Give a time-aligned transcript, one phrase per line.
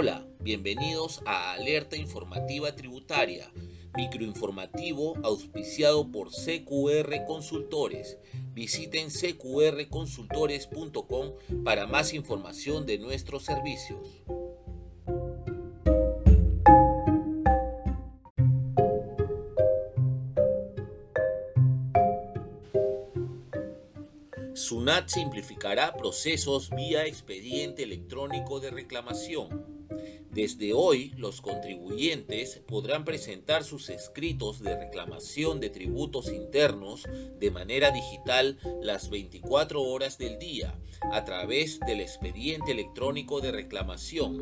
[0.00, 3.50] Hola, bienvenidos a Alerta Informativa Tributaria,
[3.96, 8.16] microinformativo auspiciado por CQR Consultores.
[8.54, 11.32] Visiten cqrconsultores.com
[11.64, 14.22] para más información de nuestros servicios.
[24.54, 29.67] SUNAT simplificará procesos vía expediente electrónico de reclamación.
[30.38, 37.02] Desde hoy, los contribuyentes podrán presentar sus escritos de reclamación de tributos internos
[37.40, 40.78] de manera digital las 24 horas del día
[41.10, 44.40] a través del expediente electrónico de reclamación,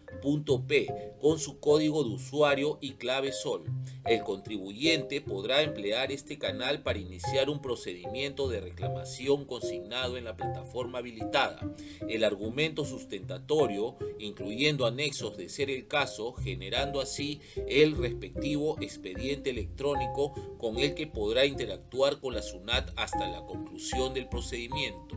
[1.21, 3.65] con su código de usuario y clave SOL.
[4.05, 10.37] El contribuyente podrá emplear este canal para iniciar un procedimiento de reclamación consignado en la
[10.37, 11.61] plataforma habilitada.
[12.09, 20.35] El argumento sustentatorio, incluyendo anexos de ser el caso, generando así el respectivo expediente electrónico
[20.59, 25.17] con el que podrá interactuar con la SUNAT hasta la conclusión del procedimiento.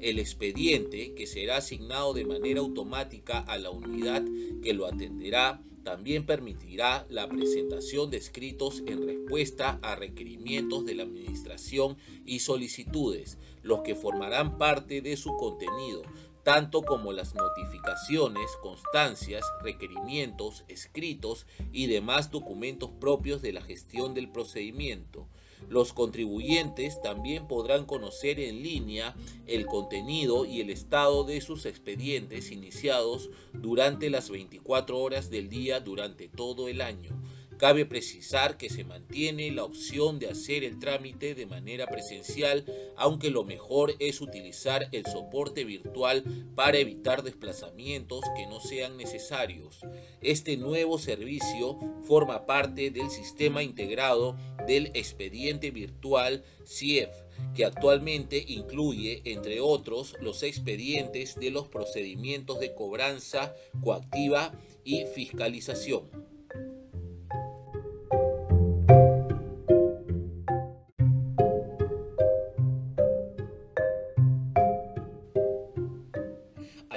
[0.00, 4.24] El expediente, que será asignado de manera automática a la unidad
[4.62, 11.02] que lo atenderá, también permitirá la presentación de escritos en respuesta a requerimientos de la
[11.02, 16.02] Administración y solicitudes, los que formarán parte de su contenido,
[16.44, 24.30] tanto como las notificaciones, constancias, requerimientos, escritos y demás documentos propios de la gestión del
[24.30, 25.28] procedimiento.
[25.70, 29.14] Los contribuyentes también podrán conocer en línea
[29.46, 35.78] el contenido y el estado de sus expedientes iniciados durante las 24 horas del día
[35.78, 37.19] durante todo el año.
[37.60, 42.64] Cabe precisar que se mantiene la opción de hacer el trámite de manera presencial,
[42.96, 49.80] aunque lo mejor es utilizar el soporte virtual para evitar desplazamientos que no sean necesarios.
[50.22, 57.10] Este nuevo servicio forma parte del sistema integrado del expediente virtual CIEF
[57.54, 66.39] que actualmente incluye, entre otros, los expedientes de los procedimientos de cobranza coactiva y fiscalización.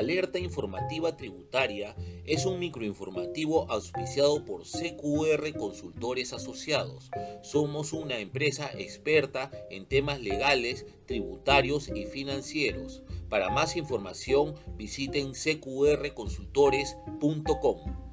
[0.04, 7.10] Alerta Informativa Tributaria es un microinformativo auspiciado por CQR Consultores Asociados.
[7.42, 13.02] Somos una empresa experta en temas legales, tributarios y financieros.
[13.30, 18.13] Para más información visiten cqrconsultores.com.